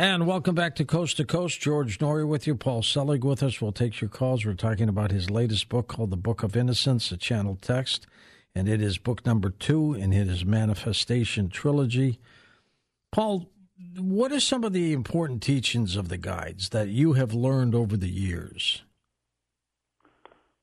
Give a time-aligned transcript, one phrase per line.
[0.00, 1.60] And welcome back to Coast to Coast.
[1.60, 2.54] George Noory with you.
[2.54, 3.60] Paul Selig with us.
[3.60, 4.46] We'll take your calls.
[4.46, 8.06] We're talking about his latest book called The Book of Innocence, a channel text.
[8.54, 12.18] And it is book number two in his Manifestation trilogy.
[13.12, 13.50] Paul,
[13.98, 17.94] what are some of the important teachings of the guides that you have learned over
[17.94, 18.82] the years?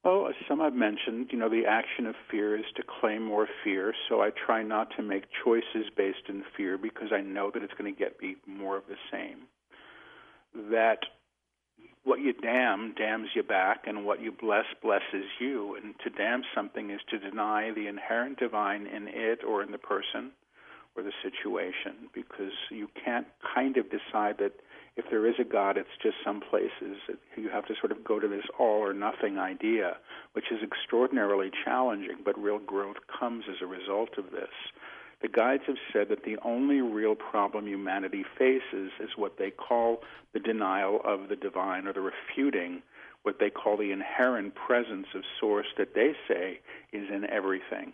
[0.09, 1.27] Oh, some I've mentioned.
[1.31, 4.87] You know, the action of fear is to claim more fear, so I try not
[4.95, 8.37] to make choices based in fear because I know that it's going to get me
[8.47, 9.39] more of the same.
[10.71, 10.99] That
[12.05, 15.75] what you damn damns you back, and what you bless blesses you.
[15.75, 19.77] And to damn something is to deny the inherent divine in it or in the
[19.77, 20.31] person
[20.95, 24.53] or the situation because you can't kind of decide that
[24.97, 26.97] if there is a God, it's just some places
[27.35, 29.97] you have to sort of go to this all or nothing idea,
[30.33, 34.49] which is extraordinarily challenging, but real growth comes as a result of this.
[35.21, 40.01] The guides have said that the only real problem humanity faces is what they call
[40.33, 42.81] the denial of the divine or the refuting
[43.27, 46.61] what they call the inherent presence of source that they say
[46.93, 47.91] is in everything.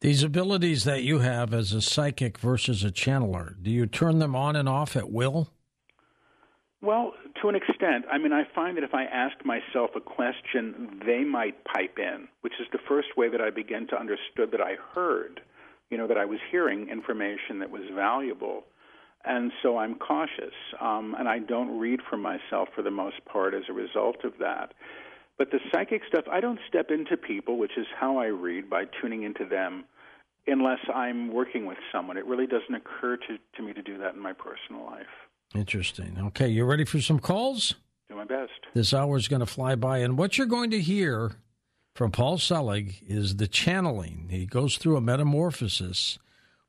[0.00, 4.34] These abilities that you have as a psychic versus a channeler, do you turn them
[4.34, 5.50] on and off at will?
[6.82, 8.06] Well, to an extent.
[8.10, 12.26] I mean, I find that if I ask myself a question, they might pipe in,
[12.40, 15.42] which is the first way that I began to understood that I heard,
[15.90, 18.64] you know, that I was hearing information that was valuable.
[19.26, 23.52] And so I'm cautious, um, and I don't read for myself for the most part
[23.52, 24.72] as a result of that.
[25.36, 28.84] But the psychic stuff, I don't step into people, which is how I read by
[29.02, 29.84] tuning into them,
[30.46, 32.16] unless I'm working with someone.
[32.16, 35.29] It really doesn't occur to, to me to do that in my personal life.
[35.54, 36.16] Interesting.
[36.26, 37.74] Okay, you ready for some calls?
[38.08, 38.52] Do my best.
[38.74, 41.32] This hour is going to fly by, and what you're going to hear
[41.94, 44.28] from Paul Selig is the channeling.
[44.30, 46.18] He goes through a metamorphosis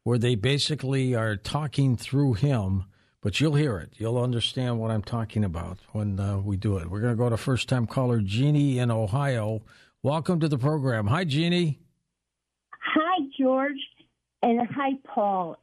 [0.04, 2.86] where they basically are talking through him,
[3.22, 3.94] but you'll hear it.
[3.98, 6.90] You'll understand what I'm talking about when uh, we do it.
[6.90, 9.62] We're going to go to first time caller Jeannie in Ohio.
[10.02, 11.06] Welcome to the program.
[11.06, 11.80] Hi, Jeannie.
[12.72, 13.78] Hi, George.
[14.42, 15.56] And hi, Paul.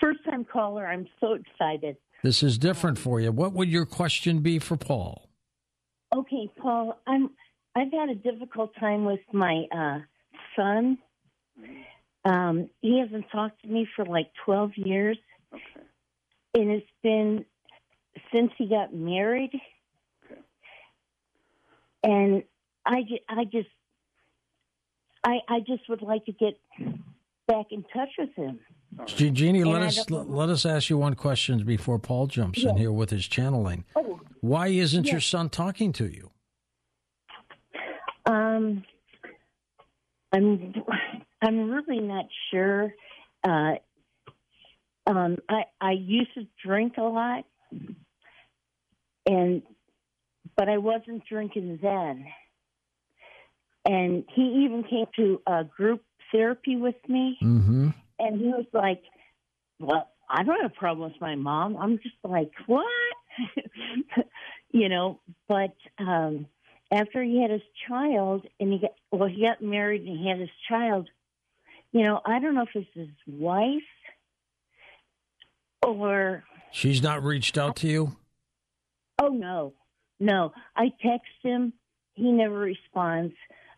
[0.00, 0.86] First time caller.
[0.86, 1.98] I'm so excited.
[2.22, 3.32] This is different for you.
[3.32, 5.28] What would your question be for Paul?
[6.14, 7.30] Okay, Paul, I'm
[7.74, 9.98] I've had a difficult time with my uh,
[10.54, 10.98] son.
[12.24, 15.18] Um, he hasn't talked to me for like 12 years.
[15.52, 15.86] Okay.
[16.54, 17.44] And it's been
[18.32, 19.52] since he got married.
[20.24, 20.40] Okay.
[22.04, 22.42] And
[22.84, 23.68] I, I just,
[25.24, 26.60] I, I just would like to get
[27.48, 28.60] back in touch with him.
[29.06, 32.70] Jeannie, let us let us ask you one question before Paul jumps yeah.
[32.70, 33.84] in here with his channeling.
[33.96, 35.12] Oh, Why isn't yeah.
[35.12, 36.30] your son talking to you?
[38.26, 38.84] Um,
[40.32, 40.74] I'm
[41.40, 42.94] I'm really not sure.
[43.42, 43.74] Uh,
[45.06, 47.44] um, I I used to drink a lot,
[49.26, 49.62] and
[50.56, 52.26] but I wasn't drinking then.
[53.84, 57.88] And he even came to a group therapy with me, Mm-hmm.
[58.22, 59.02] And he was like,
[59.78, 62.86] "Well, I don't have a problem with my mom." I'm just like, "What?"
[64.70, 65.20] you know.
[65.48, 66.46] But um,
[66.90, 70.38] after he had his child, and he got well, he got married and he had
[70.38, 71.08] his child.
[71.92, 73.82] You know, I don't know if it's his wife
[75.86, 78.16] or She's not reached out to you.
[79.20, 79.74] oh no,
[80.20, 80.52] no.
[80.74, 81.74] I text him,
[82.14, 83.34] he never responds.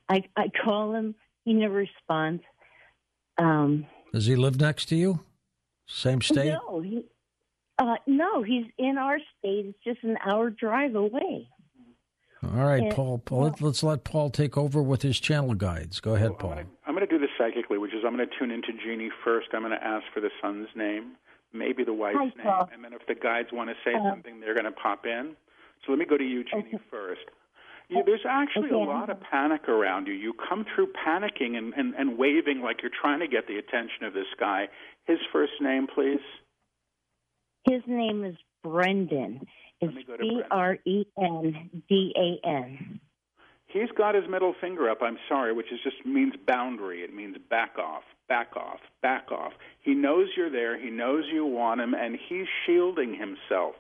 [0.09, 2.43] I I call him, he never responds.
[3.39, 5.25] Um, Does he live next to you?
[5.89, 6.53] Same state?
[6.53, 7.05] No, he,
[7.81, 9.67] uh, no, he's in our state.
[9.67, 11.49] It's just an hour drive away.
[12.45, 12.95] All right, Yeah.
[12.95, 13.19] Paul.
[13.19, 15.99] Paul let, us let Paul take over with his channel guides.
[15.99, 16.51] Go ahead, Paul.
[16.51, 18.69] I'm gonna, I'm going to do this psychically, which is I'm going to tune into
[18.85, 19.49] Jeannie first.
[19.53, 21.17] I'm going to ask for the son's name,
[21.53, 22.69] maybe the wife's Hi, name, Paul.
[22.73, 25.35] and then if the guides want to say Uh, something, they're going to pop in.
[25.85, 26.85] So let me go to you, Jeannie, Okay.
[26.89, 27.23] first.
[27.89, 30.15] You, there's actually a lot of panic around you.
[30.15, 34.05] You come through panicking and, and, and waving like you're trying to get the attention
[34.05, 34.69] of this guy.
[35.07, 36.21] His first name, please.
[37.65, 39.47] His name is Brendan.
[39.81, 43.01] It's Let me go to B R E N D A N.
[43.67, 47.01] He's got his middle finger up, I'm sorry, which is just means boundary.
[47.01, 49.53] It means back off, back off, back off.
[49.81, 53.75] He knows you're there, he knows you want him, and he's shielding himself.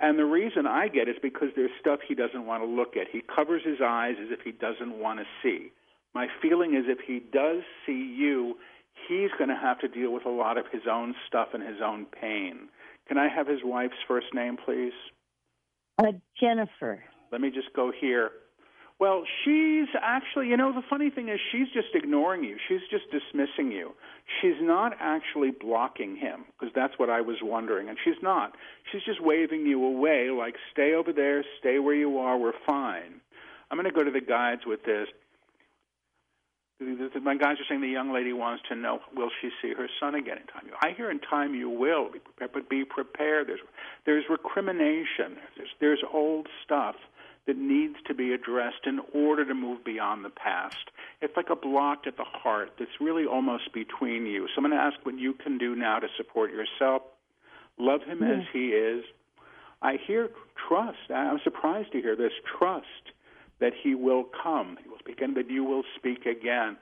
[0.00, 3.06] And the reason I get is because there's stuff he doesn't want to look at.
[3.12, 5.72] He covers his eyes as if he doesn't want to see.
[6.14, 8.56] My feeling is if he does see you,
[9.08, 11.82] he's going to have to deal with a lot of his own stuff and his
[11.84, 12.68] own pain.
[13.08, 14.92] Can I have his wife's first name, please?
[15.98, 17.04] Uh, Jennifer.
[17.30, 18.30] Let me just go here.
[19.00, 22.58] Well, she's actually, you know, the funny thing is she's just ignoring you.
[22.68, 23.92] She's just dismissing you.
[24.40, 27.88] She's not actually blocking him because that's what I was wondering.
[27.88, 28.52] And she's not.
[28.92, 33.22] She's just waving you away like, stay over there, stay where you are, we're fine.
[33.70, 35.08] I'm going to go to the guides with this.
[37.22, 40.14] My guys are saying the young lady wants to know will she see her son
[40.14, 40.64] again in time.
[40.82, 43.48] I hear in time you will, be prepared, but be prepared.
[43.48, 43.60] There's
[44.06, 45.36] there's recrimination.
[45.58, 46.96] There's there's old stuff
[47.46, 50.90] that needs to be addressed in order to move beyond the past.
[51.20, 54.46] It's like a block at the heart that's really almost between you.
[54.48, 57.02] So I'm going to ask what you can do now to support yourself.
[57.78, 59.04] Love him as he is.
[59.82, 60.28] I hear
[60.68, 61.10] trust.
[61.14, 62.86] I'm surprised to hear this trust
[63.60, 64.76] that he will come.
[64.82, 66.76] He will speak and that you will speak again.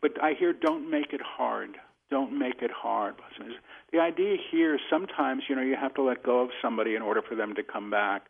[0.00, 1.76] But I hear don't make it hard.
[2.10, 3.14] Don't make it hard.
[3.92, 7.22] The idea here sometimes, you know, you have to let go of somebody in order
[7.22, 8.26] for them to come back.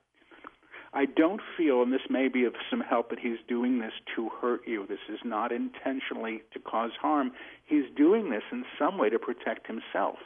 [0.95, 4.31] I don't feel, and this may be of some help, that he's doing this to
[4.41, 4.87] hurt you.
[4.87, 7.33] This is not intentionally to cause harm.
[7.65, 10.19] He's doing this in some way to protect himself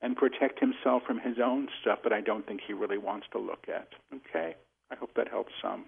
[0.00, 3.38] and protect himself from his own stuff that I don't think he really wants to
[3.38, 3.88] look at.
[4.14, 4.56] Okay?
[4.90, 5.84] I hope that helps some.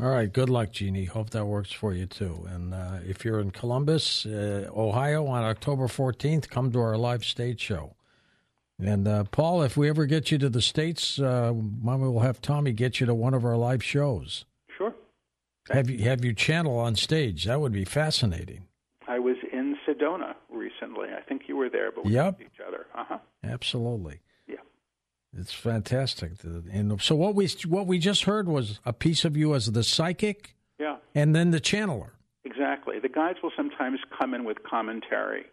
[0.00, 0.30] All right.
[0.30, 1.04] Good luck, Jeannie.
[1.04, 2.46] Hope that works for you too.
[2.50, 7.24] And uh, if you're in Columbus, uh, Ohio on October 14th, come to our live
[7.24, 7.94] stage show.
[8.78, 12.40] And uh, Paul, if we ever get you to the states, uh, Mama will have
[12.40, 14.44] Tommy get you to one of our live shows.
[14.76, 14.94] Sure.
[15.70, 17.44] Have you have you channel on stage?
[17.44, 18.66] That would be fascinating.
[19.06, 21.08] I was in Sedona recently.
[21.16, 22.40] I think you were there, but we yep.
[22.40, 22.86] each other.
[22.94, 23.18] Uh huh.
[23.44, 24.20] Absolutely.
[24.48, 24.56] Yeah.
[25.38, 26.32] It's fantastic.
[26.44, 29.84] And so what we what we just heard was a piece of you as the
[29.84, 30.56] psychic.
[30.78, 30.96] Yeah.
[31.14, 32.10] And then the channeler.
[32.44, 32.98] Exactly.
[32.98, 35.44] The guides will sometimes come in with commentary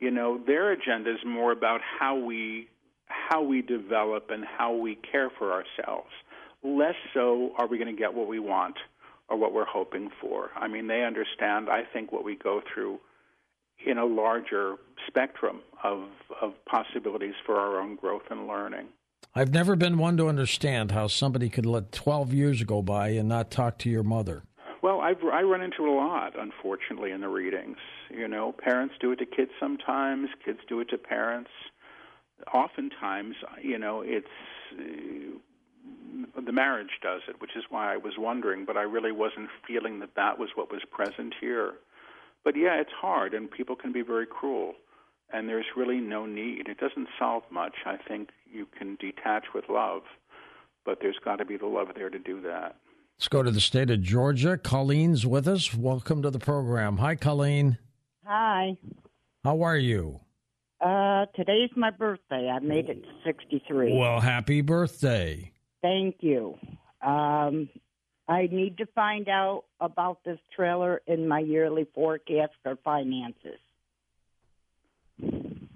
[0.00, 2.68] you know, their agenda is more about how we
[3.06, 6.10] how we develop and how we care for ourselves.
[6.62, 8.76] Less so are we going to get what we want
[9.30, 10.50] or what we're hoping for.
[10.56, 12.98] I mean, they understand, I think, what we go through
[13.86, 14.76] in a larger
[15.06, 16.08] spectrum of,
[16.42, 18.88] of possibilities for our own growth and learning.
[19.34, 23.28] I've never been one to understand how somebody could let 12 years go by and
[23.28, 24.42] not talk to your mother.
[24.82, 27.76] Well, I've, I run into it a lot, unfortunately, in the readings.
[28.10, 31.50] You know, parents do it to kids sometimes, kids do it to parents.
[32.54, 34.26] Oftentimes, you know, it's
[34.72, 35.38] uh,
[36.44, 40.00] the marriage does it, which is why I was wondering, but I really wasn't feeling
[40.00, 41.74] that that was what was present here.
[42.42, 44.74] But yeah, it's hard, and people can be very cruel,
[45.30, 46.68] and there's really no need.
[46.68, 47.74] It doesn't solve much.
[47.84, 50.02] I think you can detach with love,
[50.86, 52.76] but there's got to be the love there to do that.
[53.20, 54.56] Let's go to the state of Georgia.
[54.56, 55.74] Colleen's with us.
[55.74, 56.96] Welcome to the program.
[56.96, 57.76] Hi, Colleen.
[58.24, 58.78] Hi.
[59.44, 60.20] How are you?
[60.80, 62.48] Uh, today's my birthday.
[62.48, 63.92] I made it to 63.
[63.92, 65.52] Well, happy birthday.
[65.82, 66.56] Thank you.
[67.02, 67.68] Um,
[68.26, 73.60] I need to find out about this trailer in my yearly forecast for finances.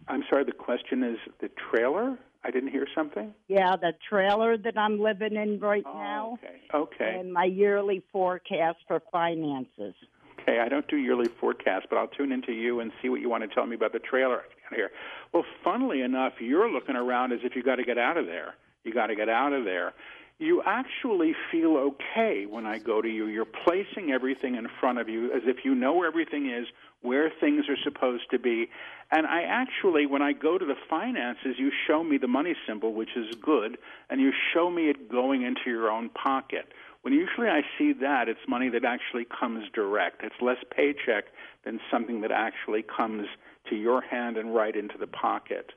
[0.09, 2.19] I'm sorry, the question is the trailer?
[2.45, 3.33] I didn't hear something.
[3.49, 6.39] Yeah, the trailer that I'm living in right oh, now.
[6.43, 6.61] Okay.
[6.75, 7.17] Okay.
[7.21, 9.95] And my yearly forecast for finances.
[10.41, 13.31] Okay, I don't do yearly forecasts, but I'll tune into you and see what you
[13.31, 14.43] want to tell me about the trailer
[14.75, 14.91] here.
[15.33, 18.55] Well, funnily enough, you're looking around as if you got to get out of there.
[18.85, 19.95] You got to get out of there.
[20.39, 23.27] You actually feel okay when I go to you.
[23.27, 26.67] You're placing everything in front of you as if you know where everything is,
[27.05, 28.71] where things are supposed to be.
[29.11, 32.95] And I actually, when I go to the finances, you show me the money symbol,
[32.95, 33.77] which is good,
[34.09, 36.73] and you show me it going into your own pocket.
[37.03, 40.25] When usually I see that, it's money that actually comes direct.
[40.25, 41.25] It's less paycheck
[41.67, 43.27] than something that actually comes
[43.69, 45.73] to your hand and right into the pocket.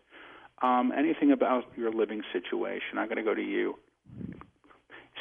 [0.61, 2.97] Um, anything about your living situation?
[2.97, 3.77] I'm going to go to you.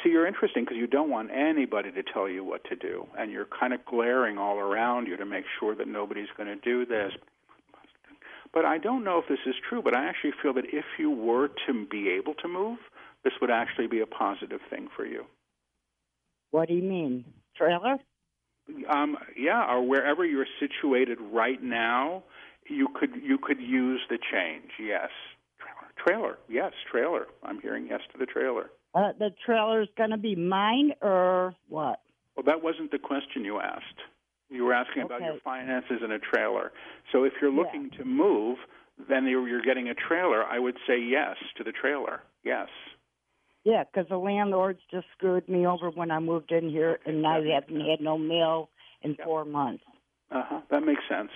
[0.07, 3.29] See, you're interesting because you don't want anybody to tell you what to do, and
[3.29, 6.85] you're kind of glaring all around you to make sure that nobody's going to do
[6.85, 7.11] this.
[8.53, 11.11] But I don't know if this is true, but I actually feel that if you
[11.11, 12.77] were to be able to move,
[13.25, 15.25] this would actually be a positive thing for you.
[16.51, 17.25] What do you mean?
[17.57, 17.97] Trailer?
[18.89, 22.23] Um, yeah, or wherever you're situated right now,
[22.69, 24.71] you could you could use the change.
[24.79, 25.09] Yes,
[25.59, 26.07] trailer.
[26.07, 26.37] Trailer.
[26.47, 27.27] Yes, trailer.
[27.43, 28.69] I'm hearing yes to the trailer.
[28.93, 31.99] Uh, the trailer's going to be mine or what?
[32.35, 33.83] Well, that wasn't the question you asked.
[34.49, 35.15] You were asking okay.
[35.15, 36.71] about your finances and a trailer.
[37.11, 37.99] So if you're looking yeah.
[37.99, 38.57] to move,
[39.09, 40.43] then you're getting a trailer.
[40.43, 42.21] I would say yes to the trailer.
[42.43, 42.67] Yes.
[43.63, 47.41] Yeah, because the landlords just screwed me over when I moved in here, and now
[47.41, 48.69] I haven't had no mail
[49.01, 49.25] in yep.
[49.25, 49.83] four months.
[50.31, 50.61] Uh huh.
[50.71, 51.31] That makes sense.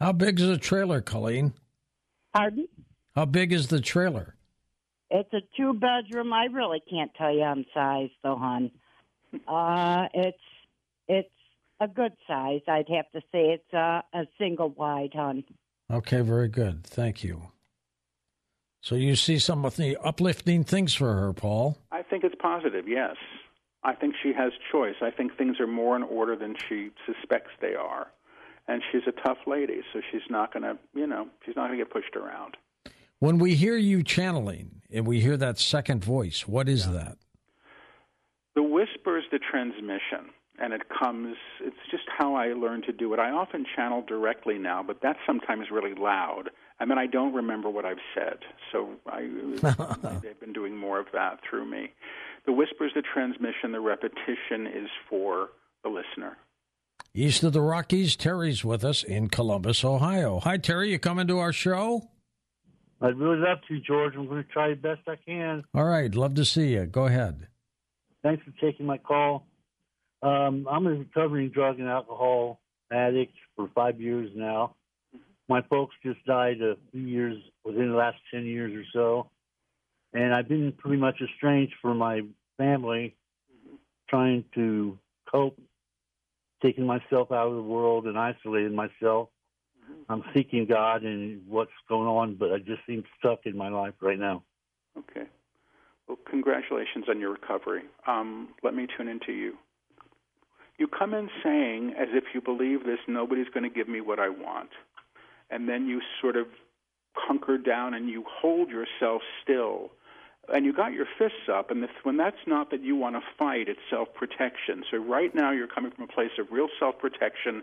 [0.00, 1.54] How big is the trailer, Colleen?
[2.32, 2.68] Pardon?
[3.14, 4.36] How big is the trailer?
[5.14, 6.32] It's a two bedroom.
[6.32, 8.70] I really can't tell you on size, though, hon.
[9.46, 10.38] uh, it's
[11.06, 11.28] it's
[11.80, 12.62] a good size.
[12.66, 15.44] I'd have to say it's a, a single wide, hon.
[15.90, 16.84] Okay, very good.
[16.84, 17.42] Thank you.
[18.80, 21.76] So you see some of the uplifting things for her, Paul.
[21.92, 22.88] I think it's positive.
[22.88, 23.16] Yes,
[23.84, 24.96] I think she has choice.
[25.02, 28.06] I think things are more in order than she suspects they are,
[28.66, 31.78] and she's a tough lady, so she's not going to, you know, she's not going
[31.78, 32.56] to get pushed around.
[33.22, 36.92] When we hear you channeling and we hear that second voice, what is yeah.
[36.94, 37.18] that?
[38.56, 43.14] The whisper is the transmission, and it comes, it's just how I learned to do
[43.14, 43.20] it.
[43.20, 46.50] I often channel directly now, but that's sometimes really loud.
[46.80, 48.38] I mean, I don't remember what I've said,
[48.72, 49.20] so I,
[50.20, 51.92] they've been doing more of that through me.
[52.44, 55.50] The whisper is the transmission, the repetition is for
[55.84, 56.38] the listener.
[57.14, 60.40] East of the Rockies, Terry's with us in Columbus, Ohio.
[60.40, 60.90] Hi, Terry.
[60.90, 62.08] You coming to our show?
[63.02, 64.14] I'd really love to, George.
[64.16, 65.64] I'm going to try the best I can.
[65.74, 66.14] All right.
[66.14, 66.86] Love to see you.
[66.86, 67.48] Go ahead.
[68.22, 69.46] Thanks for taking my call.
[70.22, 72.60] Um, I'm a recovering drug and alcohol
[72.92, 74.76] addict for five years now.
[75.48, 79.30] My folks just died a few years within the last 10 years or so.
[80.14, 82.20] And I've been pretty much estranged from my
[82.56, 83.16] family,
[84.08, 84.98] trying to
[85.30, 85.58] cope,
[86.62, 89.30] taking myself out of the world and isolating myself.
[90.12, 93.94] I'm seeking God and what's going on, but I just seem stuck in my life
[94.00, 94.42] right now.
[94.98, 95.26] Okay.
[96.06, 97.82] Well, congratulations on your recovery.
[98.06, 99.54] Um, let me tune into you.
[100.78, 104.18] You come in saying, as if you believe this, nobody's going to give me what
[104.18, 104.70] I want.
[105.50, 106.46] And then you sort of
[107.14, 109.90] hunker down and you hold yourself still.
[110.52, 113.68] And you got your fists up, and when that's not that you want to fight,
[113.68, 114.82] it's self protection.
[114.90, 117.62] So, right now, you're coming from a place of real self protection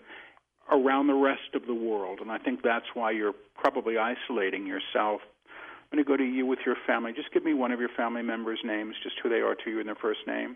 [0.72, 2.20] around the rest of the world.
[2.22, 5.22] And I think that's why you're probably isolating yourself
[5.92, 7.14] I'm going to go to you with your family.
[7.16, 9.80] Just give me one of your family members' names, just who they are to you
[9.80, 10.56] in their first name.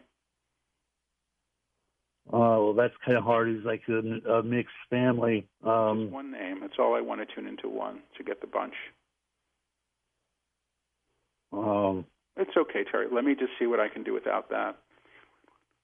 [2.32, 3.50] Oh, well, that's kind of hard.
[3.50, 5.48] He's like a, a mixed family.
[5.66, 6.60] Um, one name.
[6.62, 8.76] That's all I want to tune into one to get the bunch.
[11.52, 12.06] Um,
[12.38, 13.08] it's okay, Terry.
[13.12, 14.78] Let me just see what I can do without that.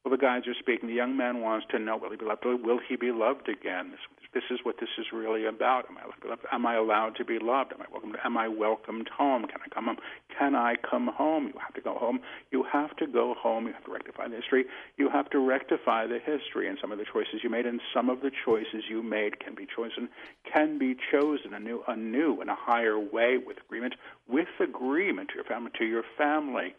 [0.04, 0.88] Well, the guys are speaking.
[0.88, 2.46] The young man wants to know will he be loved?
[2.46, 3.92] Will he be loved again?
[3.92, 4.00] This
[4.34, 5.86] this is what this is really about.
[5.90, 7.74] Am I, am I allowed to be loved?
[7.74, 8.16] Am I welcomed?
[8.24, 9.46] Am I welcomed home?
[9.48, 9.98] Can I come home?
[10.38, 11.48] Can I come home?
[11.48, 12.20] You have to go home.
[12.52, 13.68] You have to go home.
[13.68, 14.66] You have to rectify the history.
[14.98, 17.66] You have to rectify the history and some of the choices you made.
[17.66, 20.10] And some of the choices you made can be chosen,
[20.54, 23.96] can be chosen anew in a higher way with agreement,
[24.28, 26.76] with agreement to your family, to your family.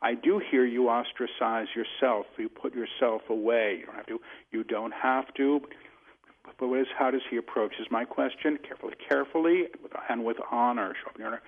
[0.00, 2.26] I do hear you ostracize yourself.
[2.38, 3.78] You put yourself away.
[3.80, 4.20] You don't have to.
[4.52, 5.60] You don't have to.
[6.58, 7.74] But what is, how does he approach?
[7.78, 9.64] Is my question carefully, carefully,
[10.08, 10.94] and with honor.
[10.94, 11.42] Show up in your honor.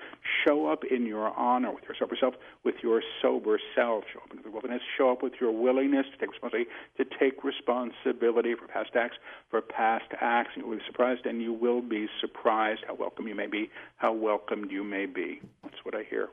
[0.47, 4.05] Show up in your honor with your sober self, with your sober self.
[4.13, 4.83] Show up in your willingness.
[4.99, 9.17] Show up with your willingness to take responsibility, to take responsibility for past acts,
[9.51, 10.51] for past acts.
[10.55, 13.71] And you will be surprised, and you will be surprised how welcome you may be,
[13.97, 15.41] how welcomed you may be.
[15.63, 16.29] That's what I hear.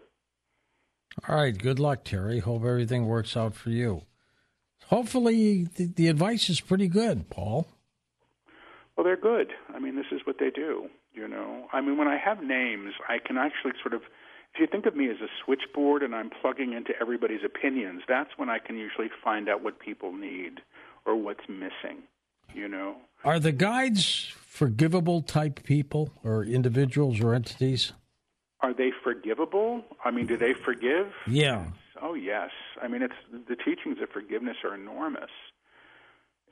[1.28, 1.58] All right.
[1.58, 2.40] Good luck, Terry.
[2.40, 4.04] Hope everything works out for you.
[4.88, 7.68] Hopefully, the, the advice is pretty good, Paul.
[8.96, 9.52] Well, they're good.
[9.74, 10.90] I mean, this is what they do.
[11.14, 14.02] You know, I mean, when I have names, I can actually sort of,
[14.54, 18.30] if you think of me as a switchboard and I'm plugging into everybody's opinions, that's
[18.38, 20.62] when I can usually find out what people need
[21.06, 22.04] or what's missing.
[22.54, 27.94] You know, are the guides forgivable type people or individuals or entities?
[28.62, 29.84] Are they forgivable?
[30.04, 31.12] I mean, do they forgive?
[31.28, 31.68] Yeah.
[32.02, 32.50] Oh yes.
[32.82, 35.30] I mean, it's the teachings of forgiveness are enormous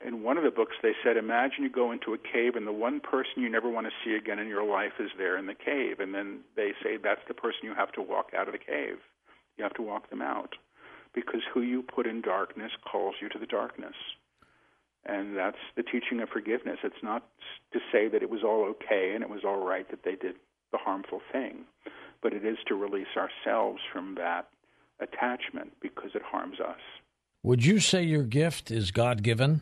[0.04, 2.72] in one of the books they said imagine you go into a cave and the
[2.72, 5.54] one person you never want to see again in your life is there in the
[5.54, 8.58] cave and then they say that's the person you have to walk out of the
[8.58, 8.98] cave
[9.56, 10.54] you have to walk them out
[11.14, 13.94] because who you put in darkness calls you to the darkness
[15.06, 17.26] and that's the teaching of forgiveness it's not
[17.72, 20.36] to say that it was all okay and it was all right that they did
[20.76, 21.64] the harmful thing
[22.22, 24.48] but it is to release ourselves from that
[25.00, 26.80] attachment because it harms us
[27.42, 29.60] would you say your gift is god given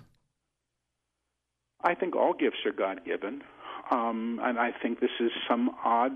[1.84, 3.42] I think all gifts are God given,
[3.90, 6.12] um, and I think this is some odd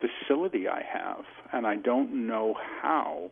[0.00, 3.30] facility I have, and I don't know how.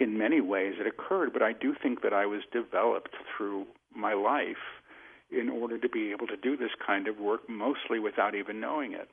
[0.00, 3.66] In many ways, it occurred, but I do think that I was developed through
[3.96, 4.82] my life
[5.30, 8.92] in order to be able to do this kind of work, mostly without even knowing
[8.92, 9.08] it.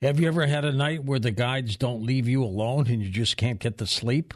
[0.00, 3.10] Have you ever had a night where the guides don't leave you alone and you
[3.10, 4.32] just can't get to sleep?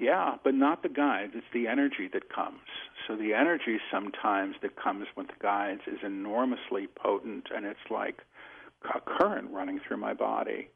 [0.00, 1.32] Yeah, but not the guides.
[1.34, 2.62] It's the energy that comes.
[3.06, 8.22] So the energy sometimes that comes with the guides is enormously potent, and it's like
[8.94, 10.70] a current running through my body.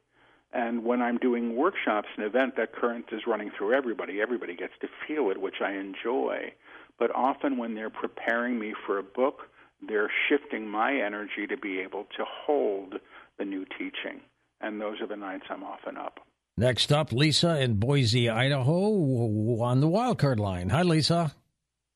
[0.53, 4.21] And when I'm doing workshops and event, that current is running through everybody.
[4.21, 6.53] Everybody gets to feel it, which I enjoy.
[6.99, 9.49] but often when they're preparing me for a book,
[9.87, 12.95] they're shifting my energy to be able to hold
[13.37, 14.21] the new teaching.
[14.61, 16.19] And those are the nights I'm often up.
[16.57, 20.69] Next up, Lisa in Boise, Idaho, on the wildcard line.
[20.69, 21.31] Hi, Lisa.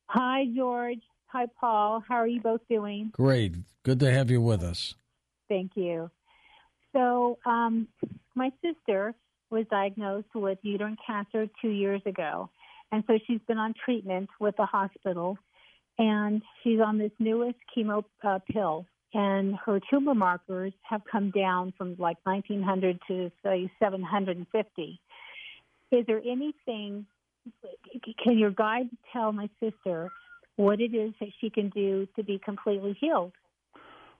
[0.06, 1.02] Hi, George.
[1.28, 2.04] Hi, Paul.
[2.08, 3.10] How are you both doing?
[3.14, 3.56] Great.
[3.84, 4.94] Good to have you with us.
[5.50, 6.12] Thank you.
[6.94, 7.88] So, um,
[8.36, 9.16] my sister
[9.50, 12.50] was diagnosed with uterine cancer two years ago.
[12.92, 15.38] And so she's been on treatment with the hospital.
[15.98, 18.86] And she's on this newest chemo uh, pill.
[19.14, 25.00] And her tumor markers have come down from like 1900 to, say, 750.
[25.92, 27.06] Is there anything,
[28.24, 30.10] can your guide tell my sister
[30.56, 33.34] what it is that she can do to be completely healed?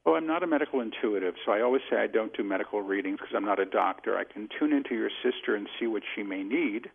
[0.06, 3.20] Well, I'm not a medical intuitive, so I always say I don't do medical readings
[3.20, 4.18] because I'm not a doctor.
[4.18, 6.90] I can tune into your sister and see what she may need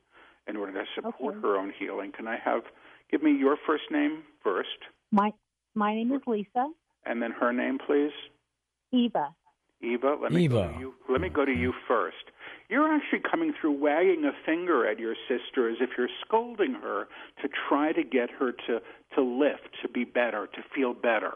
[0.49, 1.47] in order to support Okay.
[1.47, 2.12] her own healing.
[2.12, 2.62] Can I have
[3.11, 4.69] give me your first name first,
[5.12, 5.33] My,
[5.75, 6.69] my name is Lisa
[7.07, 8.13] and then her name, please?
[8.93, 9.35] Eva.
[9.83, 10.73] Eva, let me go Eva.
[10.73, 10.95] to you.
[11.09, 12.17] Let me go to you first.
[12.69, 17.07] You're actually coming through wagging a finger at your sister as if you're scolding her
[17.43, 18.81] to try to get her to
[19.15, 21.35] to lift, to be better, to feel better.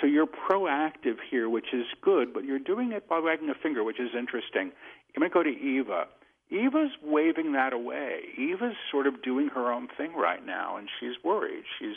[0.00, 3.82] So you're proactive here, which is good, but you're doing it by wagging a finger,
[3.82, 4.70] which is interesting.
[5.16, 6.06] I'm going to go to Eva.
[6.50, 8.20] Eva's waving that away.
[8.38, 11.64] Eva's sort of doing her own thing right now, and she's worried.
[11.78, 11.96] She's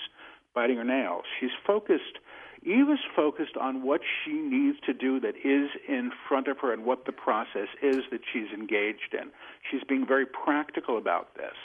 [0.55, 1.23] biting her nails.
[1.39, 2.19] She's focused.
[2.63, 6.85] Eva's focused on what she needs to do that is in front of her and
[6.85, 9.31] what the process is that she's engaged in.
[9.69, 11.57] She's being very practical about this,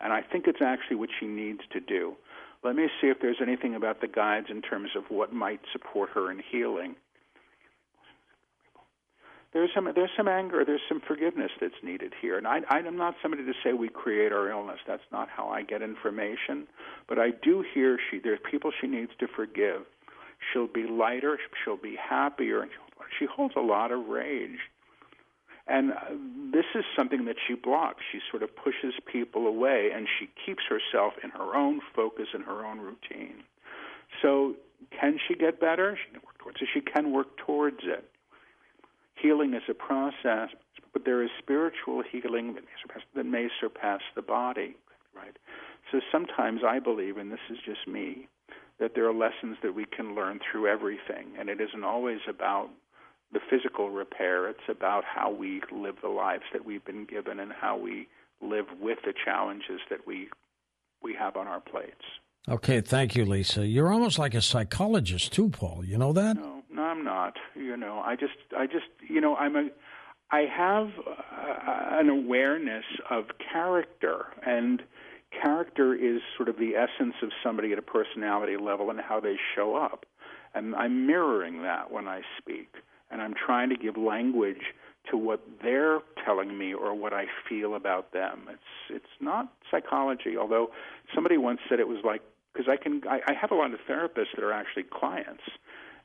[0.00, 2.14] and I think it's actually what she needs to do.
[2.62, 6.10] Let me see if there's anything about the guides in terms of what might support
[6.10, 6.94] her in healing.
[9.52, 13.14] There's some there's some anger, there's some forgiveness that's needed here, and I, I'm not
[13.22, 14.78] somebody to say we create our illness.
[14.86, 16.66] That's not how I get information,
[17.08, 19.82] but I do hear she there's people she needs to forgive.
[20.52, 22.66] She'll be lighter, she'll be happier,
[23.18, 24.58] she holds a lot of rage.
[25.68, 25.96] And uh,
[26.52, 28.02] this is something that she blocks.
[28.12, 32.44] She sort of pushes people away, and she keeps herself in her own focus and
[32.44, 33.42] her own routine.
[34.22, 34.54] So,
[34.98, 35.98] can she get better?
[36.04, 36.68] She can work towards it.
[36.72, 38.08] She can work towards it.
[39.20, 40.50] Healing is a process,
[40.92, 44.76] but there is spiritual healing that may surpass, that may surpass the body,
[45.16, 45.36] right?
[45.90, 48.28] So sometimes I believe, and this is just me,
[48.78, 52.68] that there are lessons that we can learn through everything, and it isn't always about
[53.32, 54.48] the physical repair.
[54.48, 58.08] It's about how we live the lives that we've been given and how we
[58.40, 60.28] live with the challenges that we
[61.02, 62.04] we have on our plates.
[62.48, 63.66] Okay, thank you, Lisa.
[63.66, 65.84] You're almost like a psychologist too, Paul.
[65.84, 66.36] You know that?
[66.36, 67.34] No, no, I'm not.
[67.54, 69.68] You know, I just, I just, you know, I'm a,
[70.30, 74.82] I have uh, an awareness of character, and
[75.42, 79.36] character is sort of the essence of somebody at a personality level and how they
[79.54, 80.06] show up,
[80.54, 82.68] and I'm mirroring that when I speak,
[83.10, 84.72] and I'm trying to give language
[85.10, 88.42] to what they're telling me or what I feel about them.
[88.50, 90.70] It's, it's not psychology, although
[91.14, 92.22] somebody once said it was like
[92.52, 95.42] because I can I, I have a lot of therapists that are actually clients,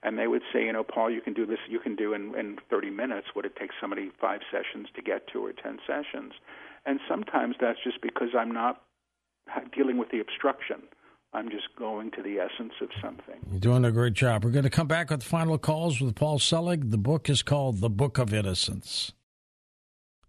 [0.03, 2.35] and they would say, you know, Paul, you can do this, you can do in
[2.37, 6.33] in 30 minutes what it takes somebody five sessions to get to or 10 sessions,
[6.85, 8.81] and sometimes that's just because I'm not
[9.75, 10.81] dealing with the obstruction.
[11.33, 13.35] I'm just going to the essence of something.
[13.49, 14.43] You're doing a great job.
[14.43, 16.91] We're going to come back with final calls with Paul Selig.
[16.91, 19.13] The book is called The Book of Innocence.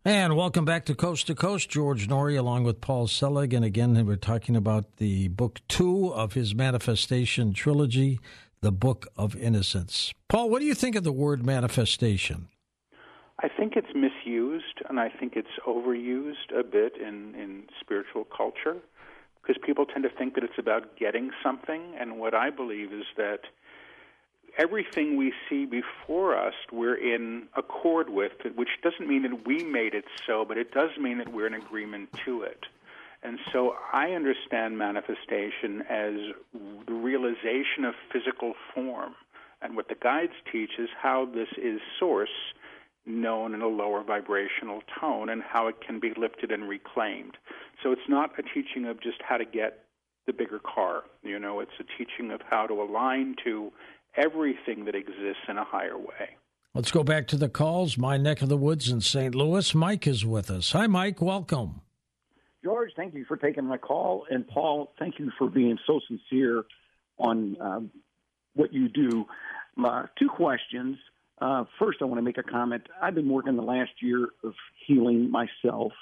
[0.04, 1.68] And welcome back to Coast to Coast.
[1.70, 3.52] George Noory along with Paul Selig.
[3.52, 8.20] And again, we're talking about the book two of his manifestation trilogy,
[8.60, 10.12] The Book of Innocence.
[10.28, 12.48] Paul, what do you think of the word manifestation?
[13.42, 18.76] I think it's misused, and I think it's overused a bit in, in spiritual culture
[19.42, 21.94] because people tend to think that it's about getting something.
[21.98, 23.40] And what I believe is that
[24.56, 29.94] everything we see before us, we're in accord with, which doesn't mean that we made
[29.94, 32.64] it so, but it does mean that we're in agreement to it.
[33.24, 36.14] And so I understand manifestation as
[36.86, 39.14] the realization of physical form.
[39.60, 42.54] And what the guides teach is how this is source
[43.06, 47.36] known in a lower vibrational tone and how it can be lifted and reclaimed.
[47.82, 49.84] So it's not a teaching of just how to get
[50.26, 51.02] the bigger car.
[51.22, 53.72] You know, it's a teaching of how to align to
[54.16, 56.36] everything that exists in a higher way.
[56.74, 57.98] Let's go back to the calls.
[57.98, 59.34] My neck of the woods in St.
[59.34, 59.74] Louis.
[59.74, 60.72] Mike is with us.
[60.72, 61.20] Hi, Mike.
[61.20, 61.82] Welcome.
[62.64, 64.24] George, thank you for taking my call.
[64.30, 66.64] And Paul, thank you for being so sincere
[67.18, 67.90] on um,
[68.54, 69.26] what you do.
[69.82, 70.96] Uh, two questions.
[71.42, 72.86] Uh, first, I want to make a comment.
[73.02, 74.54] I've been working the last year of
[74.86, 75.92] healing myself.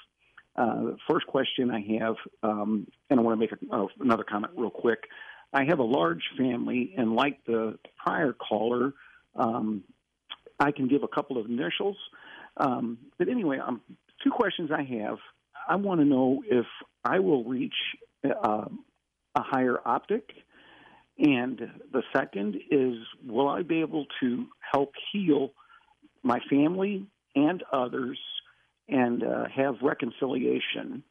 [0.55, 4.53] Uh, first question I have, um, and I want to make a, uh, another comment
[4.55, 5.05] real quick.
[5.51, 8.93] I have a large family, and like the prior caller,
[9.35, 9.83] um,
[10.59, 11.97] I can give a couple of initials.
[12.57, 13.81] Um, but anyway, um,
[14.23, 15.17] two questions I have.
[15.67, 16.67] I want to know if
[17.03, 17.73] I will reach
[18.23, 18.65] uh,
[19.35, 20.29] a higher optic.
[21.21, 21.61] And
[21.93, 22.95] the second is,
[23.27, 25.51] will I be able to help heal
[26.23, 27.05] my family
[27.35, 28.17] and others
[28.89, 31.03] and uh, have reconciliation?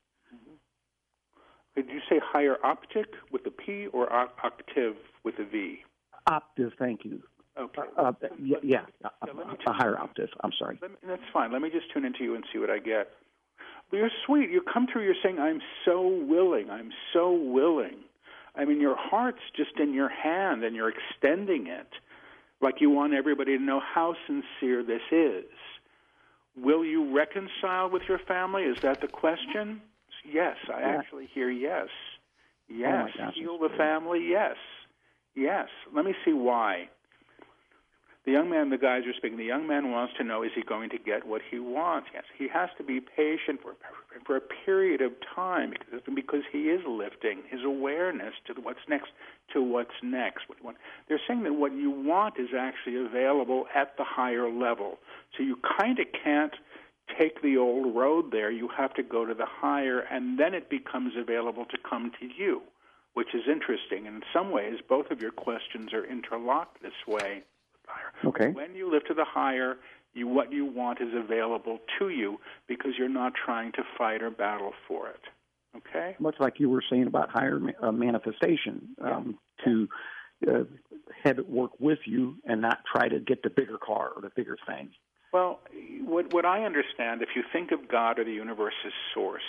[1.77, 5.79] Did you say higher optic with a P or octave with a V?
[6.27, 7.23] Octave, thank you.
[7.57, 7.83] Okay.
[7.97, 10.29] Uh, uh, yeah, yeah, a, a, higher octave.
[10.43, 10.79] I'm sorry.
[10.83, 11.53] Me, that's fine.
[11.53, 13.11] Let me just tune into you and see what I get.
[13.93, 14.51] You're sweet.
[14.51, 15.05] You come through.
[15.05, 16.71] You're saying, "I'm so willing.
[16.71, 17.97] I'm so willing."
[18.57, 21.89] I mean, your heart's just in your hand, and you're extending it,
[22.61, 25.45] like you want everybody to know how sincere this is.
[26.57, 28.63] Will you reconcile with your family?
[28.63, 29.81] Is that the question?
[30.31, 30.97] Yes, I yeah.
[30.99, 31.89] actually hear yes.
[31.89, 33.11] Oh, Yes.
[33.21, 34.27] Oh Heal the family?
[34.29, 34.57] Yes.
[35.35, 35.69] Yes.
[35.95, 36.89] Let me see why.
[38.27, 40.63] The young man, the guys are speaking, the young man wants to know is he
[40.63, 42.09] going to get what he wants?
[42.13, 42.25] Yes.
[42.37, 43.77] He has to be patient for,
[44.27, 49.09] for a period of time because, because he is lifting his awareness to what's next,
[49.55, 50.45] to what's next.
[51.09, 54.99] They're saying that what you want is actually available at the higher level.
[55.37, 56.55] So you kind of can't
[57.19, 58.51] take the old road there.
[58.51, 62.27] You have to go to the higher, and then it becomes available to come to
[62.27, 62.63] you,
[63.15, 64.07] which is interesting.
[64.07, 67.43] And in some ways, both of your questions are interlocked this way.
[68.25, 68.49] Okay.
[68.49, 69.77] When you live to the higher,
[70.15, 74.31] you, what you want is available to you because you're not trying to fight or
[74.31, 75.21] battle for it.
[75.77, 76.17] Okay?
[76.19, 79.89] Much like you were saying about higher uh, manifestation, um, to
[80.49, 80.65] uh,
[81.23, 84.31] have it work with you and not try to get the bigger car or the
[84.35, 84.91] bigger thing.
[85.33, 85.61] Well,
[86.05, 89.43] what, what I understand, if you think of God or the universe as source,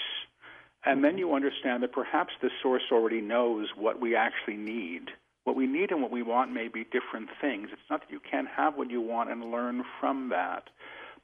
[0.86, 5.10] and then you understand that perhaps the source already knows what we actually need.
[5.43, 7.69] What we need and what we want may be different things.
[7.71, 10.69] It's not that you can't have what you want and learn from that.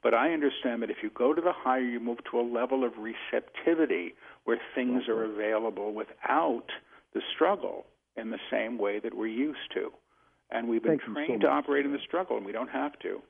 [0.03, 2.83] But I understand that if you go to the higher, you move to a level
[2.83, 6.65] of receptivity where things are available without
[7.13, 9.91] the struggle in the same way that we're used to.
[10.49, 12.97] And we've been Thank trained so to operate in the struggle, and we don't have
[12.99, 13.21] to.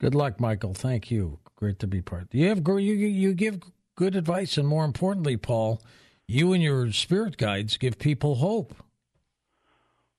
[0.00, 0.74] Good luck, Michael.
[0.74, 1.38] Thank you.
[1.56, 2.28] Great to be part.
[2.30, 3.60] You have you you give
[3.96, 5.82] good advice, and more importantly, Paul,
[6.26, 8.74] you and your spirit guides give people hope.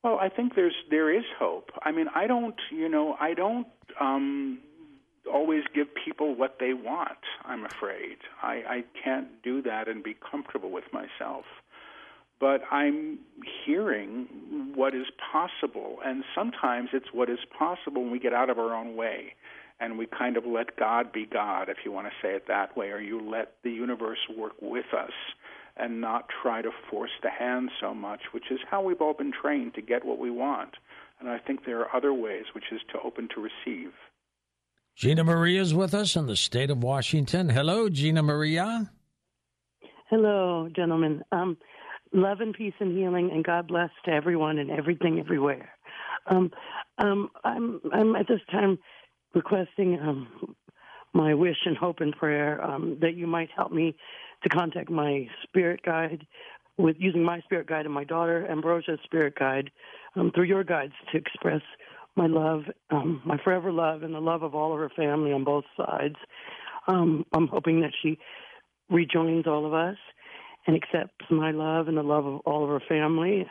[0.03, 1.71] Well, I think there's there is hope.
[1.83, 3.67] I mean, I don't, you know, I don't
[3.99, 4.59] um,
[5.31, 7.17] always give people what they want.
[7.45, 11.45] I'm afraid I, I can't do that and be comfortable with myself.
[12.39, 13.19] But I'm
[13.65, 18.57] hearing what is possible, and sometimes it's what is possible when we get out of
[18.57, 19.33] our own way
[19.81, 22.75] and we kind of let God be God, if you want to say it that
[22.75, 25.11] way, or you let the universe work with us
[25.79, 29.31] and not try to force the hand so much, which is how we've all been
[29.31, 30.75] trained to get what we want.
[31.19, 33.91] And I think there are other ways, which is to open to receive.
[34.95, 37.49] Gina Maria is with us in the state of Washington.
[37.49, 38.91] Hello, Gina Maria.
[40.09, 41.23] Hello, gentlemen.
[41.31, 41.57] Um,
[42.11, 45.69] love and peace and healing, and God bless to everyone and everything everywhere.
[46.25, 46.51] Um,
[46.97, 48.77] um, I'm, I'm at this time
[49.33, 50.55] requesting um,
[51.13, 53.95] my wish and hope and prayer um, that you might help me
[54.43, 56.25] to contact my spirit guide
[56.77, 59.69] with using my spirit guide and my daughter Ambrosia's spirit guide
[60.15, 61.61] um, through your guides to express
[62.15, 65.43] my love, um, my forever love, and the love of all of her family on
[65.43, 66.15] both sides.
[66.87, 68.17] Um, I'm hoping that she
[68.89, 69.97] rejoins all of us
[70.67, 73.45] and accepts my love and the love of all of her family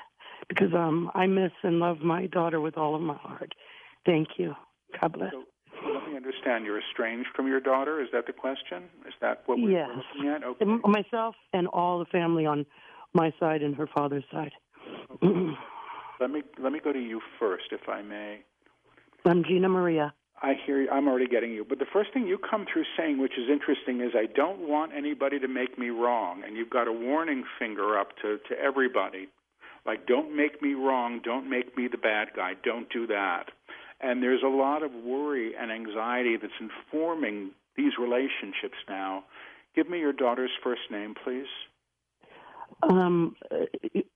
[0.48, 3.54] because um, I miss and love my daughter with all of my heart.
[4.06, 4.54] Thank you.
[5.00, 5.32] God bless.
[5.32, 5.44] So,
[5.84, 6.64] let me understand.
[6.64, 8.00] You're estranged from your daughter.
[8.00, 8.84] Is that the question?
[9.06, 9.88] Is that what we're yes.
[10.14, 10.44] looking at?
[10.44, 10.64] Okay.
[10.84, 12.66] Myself and all the family on
[13.14, 14.52] my side and her father's side.
[15.12, 15.52] Okay.
[16.20, 18.40] let me let me go to you first, if I may.
[19.24, 20.14] I'm Gina Maria.
[20.40, 20.90] I hear you.
[20.90, 21.64] I'm already getting you.
[21.68, 24.92] But the first thing you come through saying, which is interesting, is I don't want
[24.96, 26.42] anybody to make me wrong.
[26.46, 29.28] And you've got a warning finger up to, to everybody.
[29.84, 31.20] Like, don't make me wrong.
[31.24, 32.52] Don't make me the bad guy.
[32.62, 33.46] Don't do that.
[34.00, 39.24] And there's a lot of worry and anxiety that's informing these relationships now.
[39.74, 41.46] Give me your daughter's first name, please.
[42.82, 43.34] Um,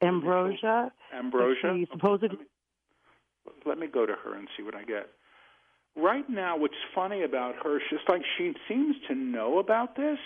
[0.00, 0.92] Ambrosia.
[1.14, 1.74] Ambrosia.
[1.74, 2.38] She supposedly.
[3.46, 5.08] Let me, let me go to her and see what I get.
[5.96, 10.18] Right now, what's funny about her, she's like she seems to know about this,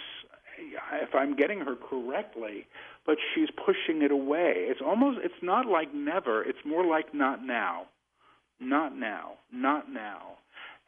[1.03, 2.67] if I'm getting her correctly,
[3.05, 4.53] but she's pushing it away.
[4.69, 6.43] It's almost, it's not like never.
[6.43, 7.87] It's more like not now.
[8.61, 10.39] Not now, not now.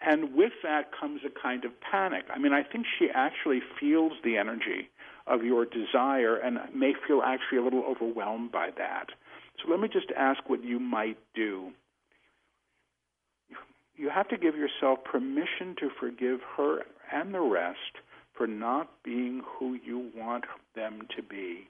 [0.00, 2.24] And with that comes a kind of panic.
[2.32, 4.90] I mean, I think she actually feels the energy
[5.26, 9.08] of your desire and may feel actually a little overwhelmed by that.
[9.58, 11.70] So let me just ask what you might do.
[13.96, 17.98] You have to give yourself permission to forgive her and the rest
[18.34, 20.44] for not being who you want
[20.76, 21.68] them to be.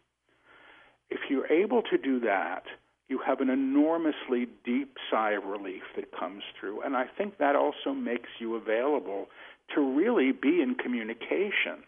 [1.11, 2.65] If you're able to do that,
[3.09, 6.83] you have an enormously deep sigh of relief that comes through.
[6.83, 9.27] And I think that also makes you available
[9.75, 11.85] to really be in communication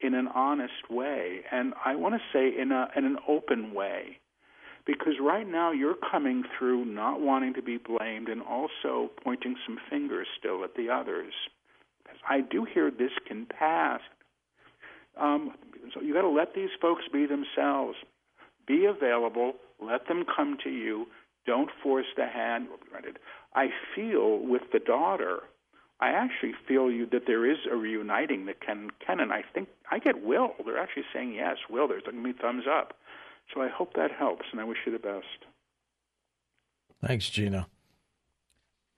[0.00, 1.40] in an honest way.
[1.50, 4.18] And I want to say in, a, in an open way.
[4.86, 9.78] Because right now you're coming through not wanting to be blamed and also pointing some
[9.90, 11.34] fingers still at the others.
[12.28, 14.00] I do hear this can pass.
[15.20, 15.52] Um,
[15.92, 17.96] so you got to let these folks be themselves.
[18.66, 19.54] Be available.
[19.80, 21.06] Let them come to you.
[21.46, 22.68] Don't force the hand.
[23.54, 25.40] I feel with the daughter,
[26.00, 29.68] I actually feel you that there is a reuniting that can can and I think
[29.90, 30.54] I get Will.
[30.64, 31.88] They're actually saying yes, Will.
[31.88, 32.94] They're giving me thumbs up.
[33.54, 35.46] So I hope that helps, and I wish you the best.
[37.04, 37.66] Thanks, Gina.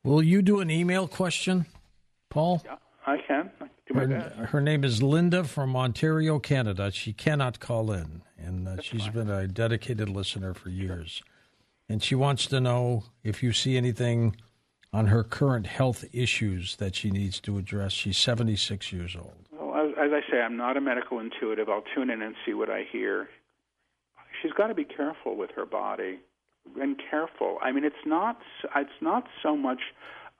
[0.02, 1.66] Will you do an email question,
[2.30, 2.62] Paul?
[2.64, 2.76] Yeah,
[3.10, 3.50] I can.
[3.60, 6.92] I can her, her, name is Linda from Ontario, Canada.
[6.92, 9.12] She cannot call in and uh, she's fine.
[9.12, 11.22] been a dedicated listener for years.
[11.88, 14.36] And she wants to know if you see anything
[14.92, 17.92] on her current health issues that she needs to address.
[17.92, 19.34] She's 76 years old.
[19.52, 21.68] Well, as, as I say, I'm not a medical intuitive.
[21.68, 23.28] I'll tune in and see what I hear.
[24.40, 26.20] She's got to be careful with her body
[26.80, 27.58] and careful.
[27.60, 28.38] I mean, it's not
[28.76, 29.80] it's not so much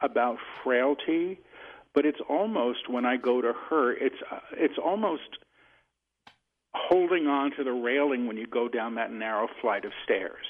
[0.00, 1.38] about frailty,
[1.94, 5.38] but it's almost when I go to her, it's uh, it's almost
[6.74, 10.46] holding on to the railing when you go down that narrow flight of stairs.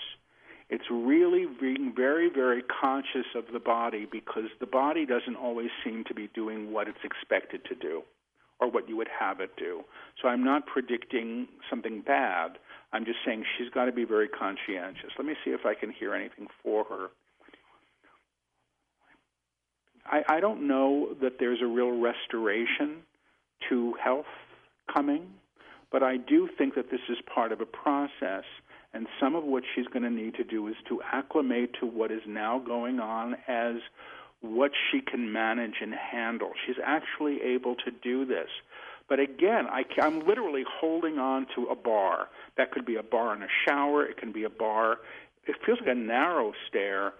[0.68, 6.04] It's really being very, very conscious of the body because the body doesn't always seem
[6.04, 8.02] to be doing what it's expected to do
[8.60, 9.82] or what you would have it do.
[10.20, 12.58] So I'm not predicting something bad.
[12.92, 15.10] I'm just saying she's got to be very conscientious.
[15.18, 17.08] Let me see if I can hear anything for her.
[20.06, 23.02] I, I don't know that there's a real restoration
[23.68, 24.26] to health
[24.92, 25.28] coming.
[25.90, 28.44] But I do think that this is part of a process,
[28.94, 32.12] and some of what she's going to need to do is to acclimate to what
[32.12, 33.76] is now going on as
[34.40, 36.52] what she can manage and handle.
[36.66, 38.48] She's actually able to do this.
[39.08, 42.28] But again, I, am literally holding on to a bar.
[42.56, 44.04] That could be a bar in a shower.
[44.06, 44.98] It can be a bar.
[45.46, 47.14] It feels like a narrow stair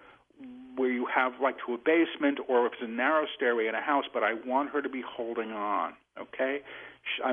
[0.75, 3.81] where you have like to a basement, or if it's a narrow stairway in a
[3.81, 4.05] house.
[4.13, 5.93] But I want her to be holding on.
[6.19, 6.61] Okay,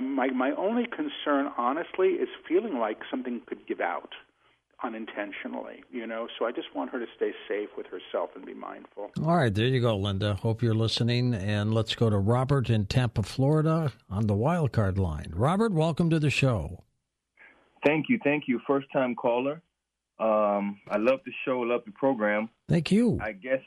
[0.02, 4.12] my my only concern, honestly, is feeling like something could give out
[4.82, 6.28] unintentionally, you know.
[6.38, 9.10] So I just want her to stay safe with herself and be mindful.
[9.24, 10.34] All right, there you go, Linda.
[10.34, 11.34] Hope you're listening.
[11.34, 15.32] And let's go to Robert in Tampa, Florida, on the wild card line.
[15.34, 16.84] Robert, welcome to the show.
[17.84, 18.60] Thank you, thank you.
[18.66, 19.62] First time caller.
[20.20, 22.48] Um, I love the show, love the program.
[22.68, 23.18] Thank you.
[23.22, 23.62] I guess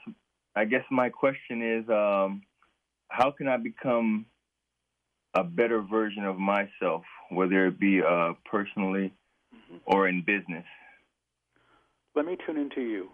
[0.55, 2.41] I guess my question is, um,
[3.07, 4.25] how can I become
[5.33, 9.13] a better version of myself, whether it be uh, personally
[9.53, 9.77] mm-hmm.
[9.85, 10.65] or in business.
[12.15, 13.09] Let me tune into you.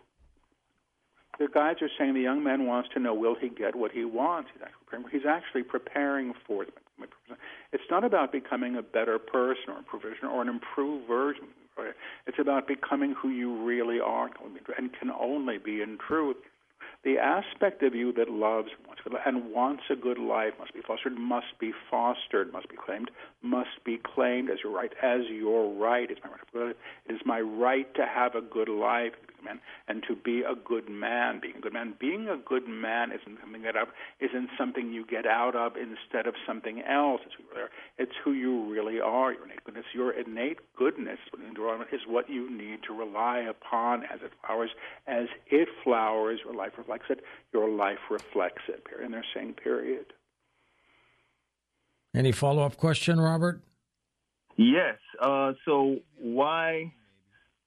[1.40, 4.06] The guides are saying the young man wants to know will he get what he
[4.06, 4.50] wants.
[4.54, 6.74] He's actually preparing, he's actually preparing for it.
[7.72, 11.46] It's not about becoming a better person or a provision or an improved version.
[12.26, 14.30] It's about becoming who you really are
[14.78, 16.38] and can only be in truth.
[17.04, 18.70] The aspect of you that loves
[19.26, 23.12] and wants a good life must be fostered, must be fostered, must be claimed,
[23.42, 26.10] must be claimed as your right, as your right.
[26.10, 26.76] It's my right.
[27.06, 29.14] It is my right to have a good life
[29.48, 31.40] man, and to be a good man.
[31.42, 35.06] Being a good man, being a good man isn't something that up isn't something you
[35.06, 37.22] get out of instead of something else.
[37.26, 37.70] It's who you are.
[37.98, 39.34] It's who you really are.
[39.34, 41.20] Your innate goodness, your innate goodness
[41.92, 44.70] is what you need to rely upon as it flowers.
[45.08, 47.22] As it flowers, your life reflects it.
[47.54, 48.86] Your life reflects it.
[48.86, 49.06] Period.
[49.06, 50.06] And they're saying period.
[52.16, 53.62] Any follow up question, Robert?
[54.56, 54.98] Yes.
[55.22, 56.94] Uh, so why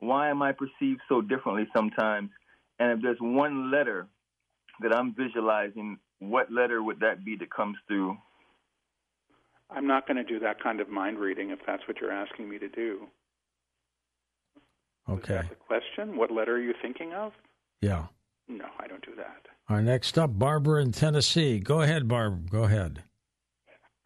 [0.01, 2.31] why am I perceived so differently sometimes?
[2.79, 4.09] And if there's one letter
[4.81, 8.17] that I'm visualizing, what letter would that be that comes through?
[9.71, 12.49] I'm not going to do that kind of mind reading if that's what you're asking
[12.49, 13.07] me to do.
[15.09, 15.35] Okay.
[15.37, 16.17] Is that the question?
[16.17, 17.33] What letter are you thinking of?
[17.81, 18.07] Yeah.
[18.49, 19.47] No, I don't do that.
[19.69, 21.61] All right, next up, Barbara in Tennessee.
[21.61, 22.51] Go ahead, Barb.
[22.51, 23.05] Go ahead.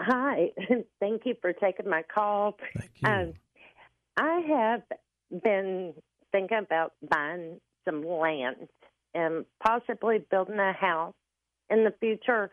[0.01, 0.51] Hi.
[1.01, 2.59] Thank you for taking my call.
[2.77, 3.09] Thank you.
[3.09, 3.33] Um,
[4.17, 4.83] I have
[5.31, 5.95] been
[6.33, 8.69] thinking about buying some land
[9.15, 11.15] and possibly building a house
[11.71, 12.51] in the future.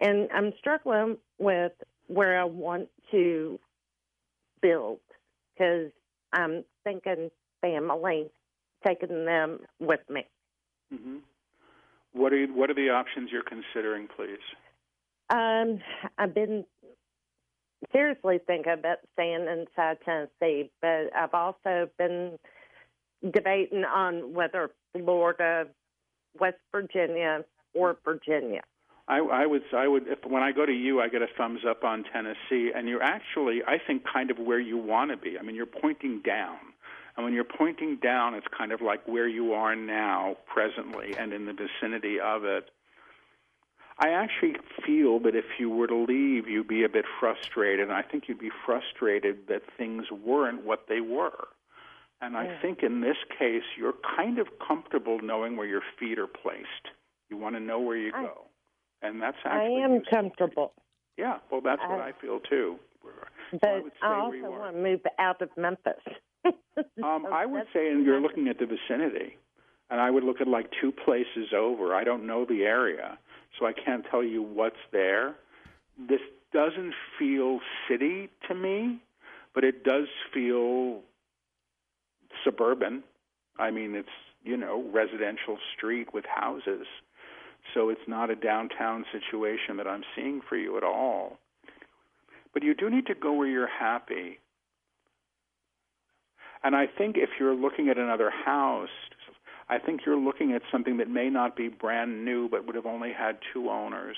[0.00, 1.72] And I'm struggling with
[2.06, 3.58] where I want to
[4.62, 5.00] build
[5.54, 5.90] because
[6.32, 8.30] I'm thinking family
[8.86, 10.24] taking them with me.
[10.92, 11.16] Mm-hmm.
[12.12, 14.38] What are you, what are the options you're considering, please?
[15.30, 15.80] Um,
[16.16, 16.64] I've been
[17.92, 22.38] seriously thinking about staying inside Tennessee, but I've also been
[23.32, 25.66] debating on whether Florida,
[26.38, 28.62] West Virginia, or Virginia.
[29.06, 31.60] I, I would, I would, if when I go to you, I get a thumbs
[31.68, 35.38] up on Tennessee, and you're actually, I think, kind of where you want to be.
[35.38, 36.58] I mean, you're pointing down,
[37.16, 41.32] and when you're pointing down, it's kind of like where you are now, presently, and
[41.32, 42.70] in the vicinity of it.
[44.00, 44.54] I actually
[44.86, 47.80] feel that if you were to leave, you'd be a bit frustrated.
[47.88, 51.48] And I think you'd be frustrated that things weren't what they were.
[52.20, 52.60] And I Yeah.
[52.60, 56.90] think in this case, you're kind of comfortable knowing where your feet are placed.
[57.28, 58.44] You want to know where you I- go.
[59.02, 59.80] And that's actually.
[59.82, 60.10] I am useful.
[60.18, 60.72] comfortable,
[61.16, 62.78] Yeah, well, that's what I- I feel too.
[63.60, 66.02] but I I also want to move out of Memphis.
[67.02, 69.36] Um, So I would say, and you're looking at the vicinity,
[69.90, 71.94] and I would look at like two places over.
[71.94, 73.18] I don't know the area,
[73.58, 75.36] so I can't tell you what's there.
[75.98, 76.20] This
[76.52, 79.00] doesn't feel city to me,
[79.54, 81.00] but it does feel
[82.44, 83.02] suburban.
[83.58, 84.08] I mean, it's
[84.44, 86.86] you know residential street with houses,
[87.74, 91.38] so it's not a downtown situation that I'm seeing for you at all.
[92.54, 94.38] But you do need to go where you're happy.
[96.62, 98.88] And I think if you're looking at another house,
[99.68, 102.86] I think you're looking at something that may not be brand new, but would have
[102.86, 104.16] only had two owners,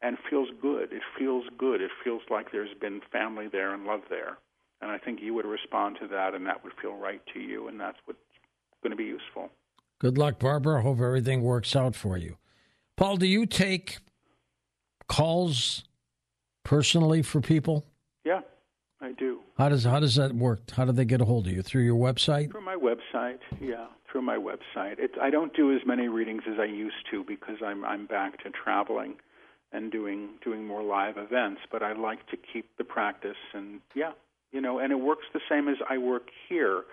[0.00, 0.92] and feels good.
[0.92, 1.80] It feels good.
[1.80, 4.38] It feels like there's been family there and love there.
[4.80, 7.68] And I think you would respond to that, and that would feel right to you,
[7.68, 8.18] and that's what's
[8.82, 9.50] going to be useful.
[10.00, 10.82] Good luck, Barbara.
[10.82, 12.36] Hope everything works out for you.
[12.96, 13.98] Paul, do you take
[15.08, 15.84] calls
[16.64, 17.86] personally for people?
[18.24, 18.40] Yeah,
[19.02, 19.40] I do.
[19.58, 20.70] How does how does that work?
[20.70, 22.52] How do they get a hold of you through your website?
[22.52, 24.98] Through my website, yeah, through my website.
[24.98, 28.42] It, I don't do as many readings as I used to because I'm I'm back
[28.44, 29.14] to traveling
[29.72, 31.62] and doing doing more live events.
[31.70, 34.12] But I like to keep the practice, and yeah,
[34.52, 36.84] you know, and it works the same as I work here,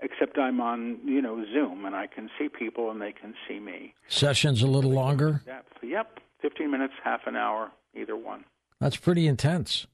[0.00, 3.60] except I'm on you know Zoom and I can see people and they can see
[3.60, 3.94] me.
[4.08, 5.42] Sessions a little longer.
[5.46, 5.78] Depth.
[5.80, 8.44] Yep, 15 minutes, half an hour, either one.
[8.80, 9.86] That's pretty intense.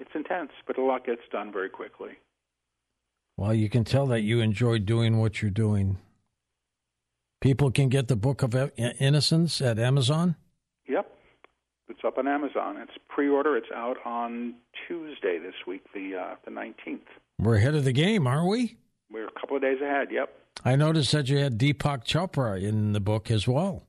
[0.00, 2.12] It's intense, but a lot gets done very quickly.
[3.36, 5.98] Well, you can tell that you enjoy doing what you're doing.
[7.40, 10.36] People can get the Book of Innocence at Amazon.
[10.88, 11.10] Yep.
[11.88, 12.78] It's up on Amazon.
[12.78, 13.56] It's pre-order.
[13.56, 14.54] It's out on
[14.88, 17.00] Tuesday this week, the uh, the 19th.
[17.38, 18.76] We're ahead of the game, aren't we?
[19.10, 20.08] We're a couple of days ahead.
[20.10, 20.32] Yep.
[20.64, 23.84] I noticed that you had Deepak Chopra in the book as well.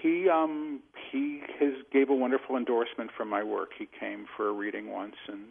[0.00, 0.80] He um
[1.10, 3.70] he has gave a wonderful endorsement for my work.
[3.78, 5.44] He came for a reading once, and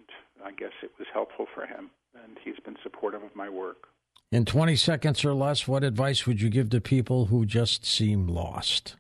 [0.44, 1.90] I guess it was helpful for him.
[2.24, 3.88] And he's been supportive of my work.
[4.32, 8.28] In 20 seconds or less, what advice would you give to people who just seem
[8.28, 8.98] lost?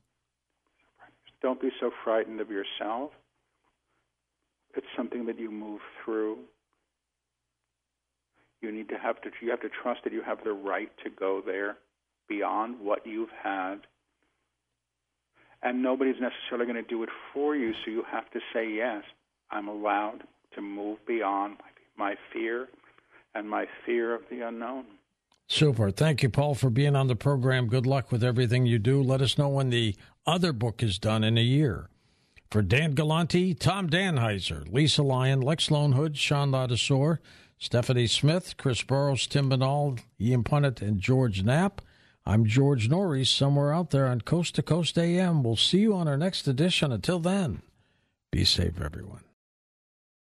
[1.42, 3.12] Don't be so frightened of yourself.
[4.76, 6.38] It's something that you move through.
[8.62, 11.10] You need to have to you have to trust that you have the right to
[11.10, 11.78] go there
[12.28, 13.82] beyond what you've had.
[15.63, 19.04] And nobody's necessarily going to do it for you, so you have to say yes.
[19.50, 21.58] I'm allowed to move beyond
[21.98, 22.67] my fear
[23.34, 24.86] and my fear of the unknown.
[25.48, 25.91] Super.
[25.91, 27.67] Thank you, Paul, for being on the program.
[27.67, 29.02] Good luck with everything you do.
[29.02, 31.89] Let us know when the other book is done in a year.
[32.52, 37.20] For Dan Galante, Tom Danheiser, Lisa Lyon, Lex Lonehood, Sean Ladasor,
[37.58, 41.82] Stephanie Smith, Chris Burrows, Tim Banal, Ian Punnett, and George Knapp,
[42.28, 45.44] I'm George Noory, somewhere out there on Coast to Coast AM.
[45.44, 46.92] We'll see you on our next edition.
[46.92, 47.62] Until then,
[48.34, 49.24] be safe, everyone.